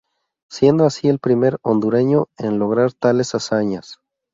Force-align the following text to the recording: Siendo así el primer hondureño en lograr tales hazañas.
Siendo 0.49 0.85
así 0.85 1.09
el 1.09 1.19
primer 1.19 1.59
hondureño 1.61 2.25
en 2.39 2.57
lograr 2.57 2.91
tales 2.91 3.35
hazañas. 3.35 3.99